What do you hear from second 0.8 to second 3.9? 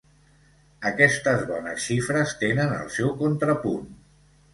Aquestes bones xifres tenen el seu contrapunt.